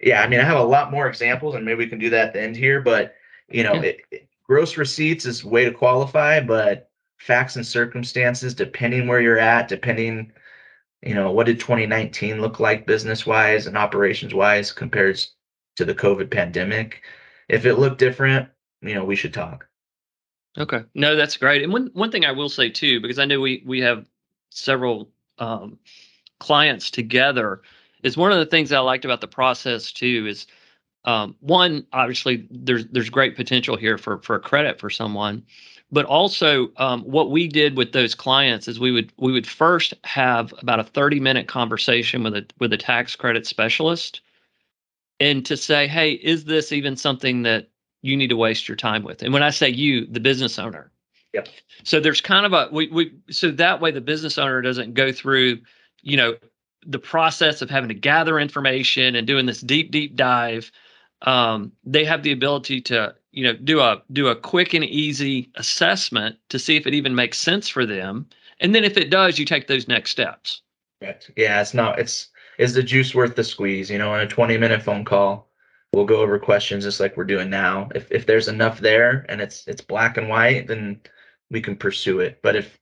yeah, 0.00 0.22
I 0.22 0.28
mean, 0.28 0.40
I 0.40 0.44
have 0.44 0.58
a 0.58 0.62
lot 0.62 0.90
more 0.90 1.06
examples, 1.06 1.54
and 1.54 1.64
maybe 1.64 1.78
we 1.78 1.88
can 1.88 1.98
do 1.98 2.10
that 2.10 2.28
at 2.28 2.32
the 2.34 2.42
end 2.42 2.56
here. 2.56 2.80
But 2.80 3.14
you 3.48 3.62
know, 3.62 3.74
it, 3.74 4.00
it, 4.10 4.28
gross 4.46 4.78
receipts 4.78 5.26
is 5.26 5.44
way 5.44 5.66
to 5.66 5.70
qualify, 5.70 6.40
but 6.40 6.90
facts 7.18 7.56
and 7.56 7.66
circumstances 7.66 8.54
depending 8.54 9.06
where 9.06 9.20
you're 9.20 9.38
at 9.38 9.68
depending 9.68 10.32
you 11.02 11.14
know 11.14 11.30
what 11.30 11.46
did 11.46 11.60
2019 11.60 12.40
look 12.40 12.60
like 12.60 12.86
business 12.86 13.26
wise 13.26 13.66
and 13.66 13.76
operations 13.76 14.34
wise 14.34 14.72
compared 14.72 15.20
to 15.76 15.84
the 15.84 15.94
covid 15.94 16.30
pandemic. 16.30 17.02
If 17.48 17.66
it 17.66 17.74
looked 17.74 17.98
different 17.98 18.48
you 18.80 18.94
know 18.94 19.04
we 19.04 19.16
should 19.16 19.34
talk. 19.34 19.66
Okay. 20.56 20.84
No 20.94 21.16
that's 21.16 21.36
great. 21.36 21.62
And 21.62 21.72
one 21.72 21.90
one 21.92 22.10
thing 22.10 22.24
i 22.24 22.32
will 22.32 22.48
say 22.48 22.70
too 22.70 23.00
because 23.00 23.18
i 23.18 23.24
know 23.24 23.40
we 23.40 23.62
we 23.66 23.80
have 23.80 24.06
several 24.50 25.10
um, 25.38 25.78
clients 26.38 26.90
together 26.90 27.62
is 28.02 28.16
one 28.16 28.32
of 28.32 28.38
the 28.38 28.46
things 28.46 28.72
i 28.72 28.78
liked 28.78 29.04
about 29.04 29.20
the 29.20 29.26
process 29.26 29.92
too 29.92 30.26
is 30.28 30.46
um, 31.04 31.36
one 31.40 31.86
obviously 31.92 32.46
there's 32.50 32.86
there's 32.86 33.10
great 33.10 33.36
potential 33.36 33.76
here 33.76 33.98
for 33.98 34.18
for 34.18 34.36
a 34.36 34.40
credit 34.40 34.80
for 34.80 34.90
someone 34.90 35.42
but 35.90 36.04
also 36.06 36.70
um, 36.76 37.02
what 37.02 37.30
we 37.30 37.46
did 37.46 37.76
with 37.76 37.92
those 37.92 38.14
clients 38.14 38.68
is 38.68 38.80
we 38.80 38.90
would 38.90 39.12
we 39.16 39.32
would 39.32 39.46
first 39.46 39.94
have 40.04 40.52
about 40.58 40.80
a 40.80 40.84
30 40.84 41.20
minute 41.20 41.48
conversation 41.48 42.22
with 42.22 42.34
a 42.34 42.46
with 42.58 42.72
a 42.72 42.76
tax 42.76 43.14
credit 43.16 43.46
specialist 43.46 44.20
and 45.20 45.46
to 45.46 45.56
say 45.56 45.86
hey 45.86 46.12
is 46.12 46.44
this 46.44 46.72
even 46.72 46.96
something 46.96 47.42
that 47.42 47.68
you 48.02 48.16
need 48.16 48.28
to 48.28 48.36
waste 48.36 48.68
your 48.68 48.76
time 48.76 49.02
with? 49.02 49.22
And 49.22 49.32
when 49.32 49.42
i 49.42 49.50
say 49.50 49.68
you 49.68 50.06
the 50.06 50.20
business 50.20 50.58
owner. 50.58 50.90
Yep. 51.32 51.48
So 51.82 51.98
there's 51.98 52.20
kind 52.20 52.46
of 52.46 52.52
a 52.52 52.68
we, 52.72 52.88
we 52.88 53.12
so 53.30 53.50
that 53.50 53.80
way 53.80 53.90
the 53.90 54.00
business 54.00 54.38
owner 54.38 54.62
doesn't 54.62 54.94
go 54.94 55.12
through 55.12 55.60
you 56.02 56.16
know 56.16 56.36
the 56.86 56.98
process 56.98 57.62
of 57.62 57.70
having 57.70 57.88
to 57.88 57.94
gather 57.94 58.38
information 58.38 59.16
and 59.16 59.26
doing 59.26 59.46
this 59.46 59.60
deep 59.60 59.90
deep 59.90 60.16
dive 60.16 60.70
um, 61.24 61.72
they 61.84 62.04
have 62.04 62.22
the 62.22 62.32
ability 62.32 62.80
to 62.82 63.14
you 63.32 63.44
know 63.44 63.54
do 63.54 63.80
a 63.80 64.02
do 64.12 64.28
a 64.28 64.36
quick 64.36 64.74
and 64.74 64.84
easy 64.84 65.50
assessment 65.56 66.36
to 66.50 66.58
see 66.58 66.76
if 66.76 66.86
it 66.86 66.94
even 66.94 67.14
makes 67.14 67.38
sense 67.38 67.68
for 67.68 67.84
them. 67.84 68.26
And 68.60 68.74
then 68.74 68.84
if 68.84 68.96
it 68.96 69.10
does 69.10 69.38
you 69.38 69.44
take 69.44 69.66
those 69.66 69.88
next 69.88 70.10
steps. 70.10 70.62
Correct. 71.00 71.30
yeah 71.36 71.60
it's 71.60 71.74
not 71.74 71.98
it's 71.98 72.28
is 72.58 72.74
the 72.74 72.82
juice 72.82 73.14
worth 73.14 73.34
the 73.34 73.44
squeeze? 73.44 73.90
You 73.90 73.98
know 73.98 74.14
in 74.14 74.20
a 74.20 74.26
20 74.26 74.56
minute 74.58 74.82
phone 74.82 75.04
call 75.04 75.48
we'll 75.92 76.04
go 76.04 76.20
over 76.20 76.38
questions 76.38 76.84
just 76.84 77.00
like 77.00 77.16
we're 77.16 77.24
doing 77.24 77.50
now. 77.50 77.88
If 77.94 78.10
if 78.12 78.26
there's 78.26 78.48
enough 78.48 78.80
there 78.80 79.26
and 79.28 79.40
it's 79.40 79.66
it's 79.66 79.80
black 79.80 80.16
and 80.16 80.28
white 80.28 80.68
then 80.68 81.00
we 81.50 81.60
can 81.60 81.76
pursue 81.76 82.20
it. 82.20 82.40
But 82.42 82.54
if 82.56 82.78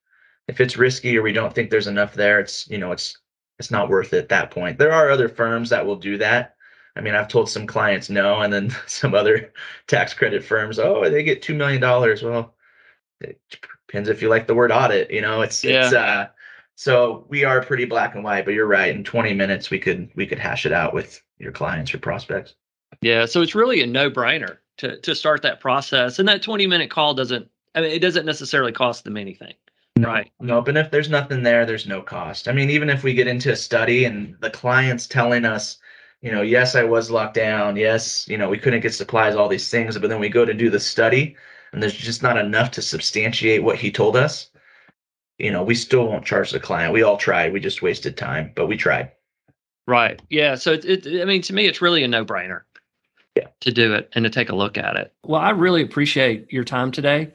if 0.49 0.61
it's 0.61 0.77
risky 0.77 1.17
or 1.17 1.23
we 1.23 1.33
don't 1.33 1.55
think 1.55 1.71
there's 1.71 1.87
enough 1.87 2.15
there 2.15 2.41
it's 2.41 2.69
you 2.69 2.79
know 2.79 2.93
it's 2.93 3.17
it's 3.59 3.71
not 3.71 3.89
worth 3.89 4.13
it 4.13 4.19
at 4.19 4.29
that 4.31 4.51
point. 4.51 4.79
There 4.79 4.93
are 4.93 5.11
other 5.11 5.29
firms 5.29 5.71
that 5.71 5.87
will 5.87 5.97
do 5.97 6.19
that 6.19 6.52
I 6.95 7.01
mean, 7.01 7.15
I've 7.15 7.29
told 7.29 7.49
some 7.49 7.67
clients 7.67 8.11
no, 8.11 8.41
and 8.41 8.53
then 8.53 8.75
some 8.87 9.15
other 9.15 9.53
tax 9.87 10.15
credit 10.15 10.45
firms, 10.45 10.79
oh, 10.79 11.09
they 11.09 11.23
get 11.23 11.43
two 11.43 11.55
million 11.55 11.81
dollars. 11.81 12.23
Well, 12.23 12.55
it 13.21 13.41
depends 13.87 14.09
if 14.09 14.23
you 14.23 14.29
like 14.29 14.47
the 14.47 14.55
word 14.55 14.73
audit. 14.73 15.11
You 15.11 15.21
know, 15.21 15.43
it's 15.43 15.63
yeah. 15.63 15.85
it's 15.85 15.95
uh, 15.95 16.29
so 16.75 17.27
we 17.29 17.45
are 17.45 17.63
pretty 17.63 17.85
black 17.85 18.15
and 18.15 18.25
white. 18.25 18.45
But 18.45 18.55
you're 18.55 18.67
right. 18.67 18.95
In 18.95 19.05
20 19.05 19.35
minutes, 19.35 19.71
we 19.71 19.79
could 19.79 20.11
we 20.15 20.27
could 20.27 20.39
hash 20.39 20.67
it 20.67 20.73
out 20.73 20.95
with 20.95 21.23
your 21.39 21.53
clients 21.53 21.95
or 21.95 21.99
prospects. 21.99 22.55
Yeah, 23.01 23.27
so 23.27 23.41
it's 23.41 23.55
really 23.55 23.83
a 23.83 23.87
no 23.87 24.11
brainer 24.11 24.59
to 24.79 25.01
to 25.01 25.15
start 25.15 25.43
that 25.43 25.61
process, 25.61 26.19
and 26.19 26.29
that 26.29 26.43
20 26.43 26.67
minute 26.67 26.91
call 26.91 27.15
doesn't. 27.15 27.49
I 27.75 27.81
mean, 27.81 27.91
it 27.91 28.01
doesn't 28.01 28.27
necessarily 28.27 28.73
cost 28.73 29.05
them 29.05 29.17
anything. 29.17 29.55
No, 29.97 30.09
right. 30.09 30.31
No, 30.41 30.61
but 30.61 30.77
if 30.77 30.91
there's 30.91 31.11
nothing 31.11 31.43
there, 31.43 31.65
there's 31.65 31.87
no 31.87 32.03
cost. 32.03 32.49
I 32.49 32.53
mean, 32.53 32.71
even 32.71 32.91
if 32.91 33.03
we 33.03 33.15
get 33.15 33.27
into 33.27 33.53
a 33.53 33.57
study 33.57 34.05
and 34.05 34.37
the 34.41 34.51
client's 34.51 35.07
telling 35.07 35.45
us 35.45 35.79
you 36.23 36.31
know, 36.31 36.43
yes, 36.43 36.75
I 36.75 36.85
was 36.85 37.11
locked 37.11 37.35
down. 37.35 37.77
Yes, 37.77 38.27
you 38.29 38.39
know, 38.39 38.49
we 38.49 38.59
couldn't 38.59 38.81
get 38.81 38.95
supplies, 38.95 39.35
all 39.35 39.49
these 39.49 39.69
things. 39.69 39.99
But 39.99 40.09
then 40.09 40.21
we 40.21 40.29
go 40.29 40.45
to 40.45 40.55
do 40.55 40.71
the 40.71 40.81
study, 40.81 41.37
and 41.73 41.83
there's 41.83 41.95
just 41.95 42.23
not 42.23 42.39
enough 42.39 42.71
to 42.73 42.83
substantiate 42.83 43.65
what 43.65 43.77
he 43.77 43.91
told 43.91 44.17
us. 44.17 44.49
You 45.39 45.51
know, 45.51 45.65
we 45.65 45.75
still 45.75 46.07
won't 46.07 46.25
charge 46.25 46.53
the 46.53 46.61
client. 46.61 46.93
We 46.93 47.03
all 47.03 47.17
tried. 47.17 47.53
We 47.53 47.61
just 47.61 47.83
wasted 47.83 48.17
time, 48.17 48.53
but 48.55 48.69
we 48.69 48.77
tried. 48.77 49.11
Right. 49.89 50.23
Yeah. 50.31 50.55
So 50.55 50.75
it, 50.75 50.85
it 50.85 51.21
I 51.21 51.25
mean, 51.25 51.43
to 51.43 51.53
me, 51.53 51.67
it's 51.67 51.83
really 51.83 52.05
a 52.05 52.09
no 52.09 52.25
brainer. 52.25 52.63
Yeah. 53.35 53.49
To 53.63 53.73
do 53.73 53.95
it 53.95 54.11
and 54.13 54.25
to 54.25 54.31
take 54.31 54.51
a 54.51 54.55
look 54.55 54.77
at 54.77 54.95
it. 54.97 55.13
Well, 55.25 55.41
I 55.41 55.51
really 55.51 55.83
appreciate 55.83 56.53
your 56.53 56.65
time 56.65 56.93
today. 56.93 57.33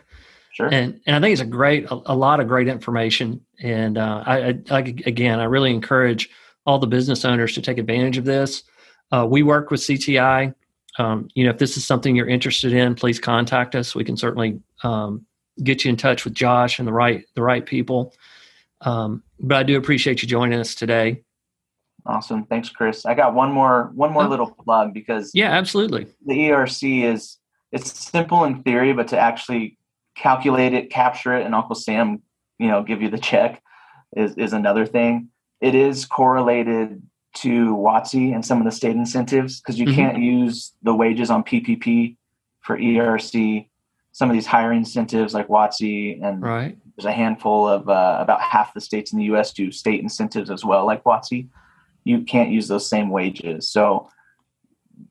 Sure. 0.54 0.70
And 0.72 1.02
and 1.06 1.16
I 1.16 1.20
think 1.20 1.34
it's 1.34 1.42
a 1.42 1.46
great, 1.46 1.86
a, 1.86 2.00
a 2.06 2.16
lot 2.16 2.40
of 2.40 2.48
great 2.48 2.68
information. 2.68 3.42
And 3.62 3.98
uh, 3.98 4.24
I, 4.26 4.38
I, 4.38 4.60
I, 4.70 4.80
again, 5.06 5.40
I 5.40 5.46
really 5.46 5.72
encourage 5.72 6.30
all 6.66 6.80
the 6.80 6.88
business 6.88 7.26
owners 7.26 7.54
to 7.56 7.62
take 7.62 7.80
advantage 7.80 8.18
of 8.18 8.26
this. 8.26 8.64
Uh, 9.12 9.26
we 9.30 9.44
work 9.44 9.72
with 9.72 9.82
CTI. 9.82 10.54
Um, 11.00 11.30
you 11.36 11.44
know, 11.44 11.52
if 11.52 11.58
this 11.58 11.78
is 11.78 11.86
something 11.86 12.16
you're 12.16 12.28
interested 12.28 12.74
in, 12.74 12.96
please 12.96 13.20
contact 13.20 13.76
us. 13.76 13.94
We 13.94 14.04
can 14.04 14.18
certainly 14.18 14.60
um, 14.84 15.26
get 15.64 15.86
you 15.86 15.90
in 15.90 15.98
touch 15.98 16.26
with 16.26 16.34
Josh 16.34 16.80
and 16.80 16.88
the 16.88 16.94
right 16.94 17.26
the 17.36 17.42
right 17.42 17.66
people. 17.66 18.14
Um, 18.82 19.24
but 19.40 19.58
I 19.58 19.64
do 19.64 19.78
appreciate 19.78 20.22
you 20.22 20.28
joining 20.28 20.60
us 20.60 20.76
today. 20.76 21.24
Awesome, 22.06 22.46
thanks, 22.46 22.70
Chris. 22.70 23.06
I 23.06 23.14
got 23.14 23.34
one 23.34 23.52
more 23.52 23.92
one 23.94 24.12
more 24.12 24.24
oh. 24.24 24.30
little 24.30 24.52
plug 24.52 24.94
because 24.94 25.32
yeah, 25.34 25.52
absolutely. 25.52 26.08
The 26.26 26.34
ERC 26.34 27.04
is 27.04 27.38
it's 27.72 27.92
simple 27.92 28.44
in 28.46 28.64
theory, 28.64 28.94
but 28.94 29.10
to 29.10 29.20
actually 29.20 29.78
calculate 30.16 30.74
it, 30.74 30.90
capture 30.90 31.38
it, 31.38 31.46
and 31.46 31.54
Uncle 31.54 31.76
Sam, 31.76 32.22
you 32.60 32.68
know, 32.68 32.82
give 32.84 33.02
you 33.02 33.10
the 33.10 33.18
check 33.30 33.62
is 34.16 34.36
is 34.36 34.54
another 34.54 34.86
thing. 34.86 35.30
It 35.60 35.76
is 35.76 36.06
correlated 36.06 37.02
to 37.36 37.76
WOTC 37.76 38.34
and 38.34 38.46
some 38.46 38.60
of 38.60 38.66
the 38.66 38.72
state 38.72 38.96
incentives 38.96 39.60
because 39.60 39.80
you 39.80 39.86
mm-hmm. 39.86 39.96
can't 39.96 40.20
use 40.20 40.74
the 40.84 40.94
wages 40.94 41.30
on 41.30 41.44
PPP 41.44 42.16
for 42.62 42.78
ERC. 42.78 43.68
Some 44.12 44.30
of 44.30 44.34
these 44.34 44.48
hiring 44.48 44.80
incentives 44.80 45.34
like 45.34 45.48
WOTC 45.48 46.24
and 46.24 46.42
right. 46.42 46.78
there's 46.96 47.06
a 47.06 47.12
handful 47.12 47.68
of 47.68 47.88
uh, 47.88 48.18
about 48.20 48.42
half 48.42 48.74
the 48.74 48.82
states 48.82 49.14
in 49.14 49.20
the 49.20 49.26
U.S. 49.26 49.54
do 49.54 49.72
state 49.72 50.02
incentives 50.02 50.50
as 50.50 50.66
well, 50.66 50.86
like 50.86 51.04
WOTC. 51.04 51.48
You 52.04 52.22
can't 52.22 52.50
use 52.50 52.68
those 52.68 52.90
same 52.90 53.10
wages. 53.10 53.70
So 53.70 54.10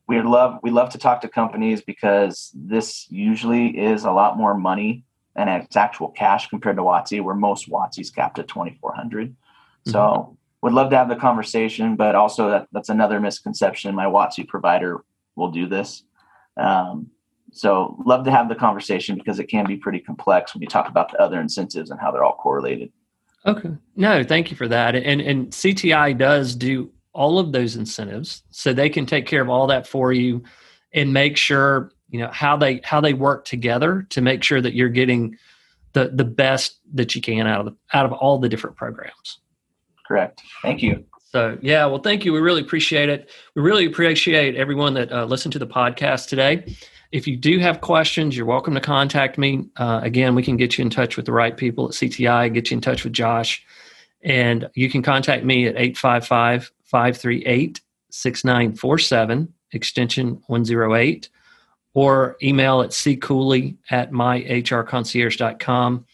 we 0.07 0.21
love 0.21 0.59
we 0.63 0.71
love 0.71 0.89
to 0.89 0.97
talk 0.97 1.21
to 1.21 1.29
companies 1.29 1.81
because 1.81 2.51
this 2.53 3.07
usually 3.09 3.67
is 3.77 4.03
a 4.03 4.11
lot 4.11 4.37
more 4.37 4.57
money 4.57 5.05
and 5.37 5.49
it's 5.49 5.75
actual 5.75 6.09
cash 6.09 6.47
compared 6.49 6.77
to 6.77 6.81
WOTC, 6.81 7.23
where 7.23 7.35
most 7.35 7.69
WOTC's 7.69 8.09
capped 8.09 8.39
at 8.39 8.47
2,400. 8.47 9.29
Mm-hmm. 9.29 10.36
Would 10.63 10.73
love 10.73 10.89
to 10.89 10.97
have 10.97 11.09
the 11.09 11.15
conversation, 11.15 11.95
but 11.95 12.15
also 12.15 12.49
that, 12.49 12.67
that's 12.71 12.89
another 12.89 13.19
misconception. 13.19 13.93
My 13.93 14.05
WOTC 14.05 14.47
provider 14.47 15.03
will 15.35 15.51
do 15.51 15.67
this. 15.67 16.03
Um, 16.57 17.11
so 17.51 17.95
love 18.05 18.25
to 18.25 18.31
have 18.31 18.49
the 18.49 18.55
conversation 18.55 19.15
because 19.15 19.39
it 19.39 19.45
can 19.45 19.65
be 19.65 19.77
pretty 19.77 19.99
complex 19.99 20.53
when 20.53 20.61
you 20.61 20.67
talk 20.67 20.89
about 20.89 21.11
the 21.11 21.21
other 21.21 21.39
incentives 21.39 21.91
and 21.91 21.99
how 21.99 22.11
they're 22.11 22.23
all 22.23 22.35
correlated. 22.35 22.91
Okay. 23.45 23.71
No, 23.95 24.23
thank 24.23 24.51
you 24.51 24.57
for 24.57 24.67
that. 24.67 24.95
And 24.95 25.21
and 25.21 25.47
CTI 25.51 26.17
does 26.17 26.55
do 26.55 26.91
all 27.13 27.39
of 27.39 27.51
those 27.51 27.75
incentives 27.75 28.43
so 28.51 28.73
they 28.73 28.89
can 28.89 29.05
take 29.05 29.25
care 29.25 29.41
of 29.41 29.49
all 29.49 29.67
that 29.67 29.87
for 29.87 30.11
you 30.11 30.43
and 30.93 31.13
make 31.13 31.37
sure 31.37 31.91
you 32.09 32.19
know 32.19 32.29
how 32.31 32.57
they 32.57 32.81
how 32.83 32.99
they 32.99 33.13
work 33.13 33.45
together 33.45 34.05
to 34.09 34.21
make 34.21 34.43
sure 34.43 34.61
that 34.61 34.73
you're 34.73 34.89
getting 34.89 35.37
the 35.93 36.09
the 36.13 36.25
best 36.25 36.79
that 36.93 37.15
you 37.15 37.21
can 37.21 37.47
out 37.47 37.61
of 37.61 37.65
the, 37.65 37.75
out 37.97 38.05
of 38.05 38.13
all 38.13 38.37
the 38.37 38.49
different 38.49 38.75
programs 38.75 39.39
correct. 40.07 40.41
Thank 40.61 40.81
you. 40.81 41.05
So 41.23 41.57
yeah 41.61 41.85
well 41.85 41.99
thank 41.99 42.25
you. 42.25 42.33
We 42.33 42.39
really 42.39 42.61
appreciate 42.61 43.09
it. 43.09 43.29
We 43.55 43.61
really 43.61 43.85
appreciate 43.85 44.55
everyone 44.55 44.93
that 44.95 45.11
uh, 45.11 45.25
listened 45.25 45.53
to 45.53 45.59
the 45.59 45.67
podcast 45.67 46.27
today. 46.27 46.75
If 47.11 47.27
you 47.27 47.37
do 47.37 47.59
have 47.59 47.81
questions 47.81 48.35
you're 48.35 48.45
welcome 48.45 48.73
to 48.73 48.81
contact 48.81 49.37
me. 49.37 49.67
Uh, 49.75 49.99
again 50.03 50.35
we 50.35 50.43
can 50.43 50.57
get 50.57 50.77
you 50.77 50.83
in 50.83 50.89
touch 50.89 51.17
with 51.17 51.25
the 51.25 51.33
right 51.33 51.55
people 51.55 51.85
at 51.85 51.91
cti 51.91 52.53
get 52.53 52.71
you 52.71 52.75
in 52.75 52.81
touch 52.81 53.03
with 53.03 53.13
josh. 53.13 53.63
And 54.23 54.69
you 54.73 54.89
can 54.89 55.03
contact 55.03 55.43
me 55.43 55.67
at 55.67 55.75
855 55.75 56.71
538 56.83 57.81
6947 58.09 59.53
extension 59.73 60.41
108 60.47 61.29
or 61.93 62.37
email 62.43 62.81
at 62.81 62.91
ccooley 62.91 63.75
at 63.89 64.11
myhrconcierge.com. 64.11 66.05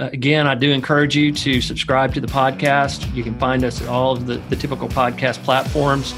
Uh, 0.00 0.08
again, 0.12 0.46
I 0.46 0.54
do 0.54 0.70
encourage 0.70 1.16
you 1.16 1.32
to 1.32 1.60
subscribe 1.60 2.14
to 2.14 2.20
the 2.20 2.28
podcast. 2.28 3.12
You 3.16 3.24
can 3.24 3.36
find 3.36 3.64
us 3.64 3.82
at 3.82 3.88
all 3.88 4.12
of 4.12 4.26
the, 4.26 4.36
the 4.48 4.54
typical 4.54 4.88
podcast 4.88 5.42
platforms. 5.42 6.14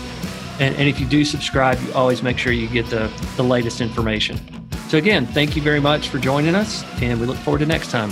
And, 0.58 0.74
and 0.76 0.86
if 0.86 1.00
you 1.00 1.06
do 1.06 1.24
subscribe, 1.24 1.80
you 1.80 1.90
always 1.94 2.22
make 2.22 2.36
sure 2.36 2.52
you 2.52 2.68
get 2.68 2.86
the, 2.90 3.10
the 3.36 3.42
latest 3.42 3.80
information. 3.80 4.38
So, 4.88 4.98
again, 4.98 5.24
thank 5.26 5.56
you 5.56 5.62
very 5.62 5.80
much 5.80 6.08
for 6.08 6.18
joining 6.18 6.54
us, 6.54 6.84
and 7.00 7.18
we 7.20 7.26
look 7.26 7.38
forward 7.38 7.60
to 7.60 7.66
next 7.66 7.90
time. 7.90 8.10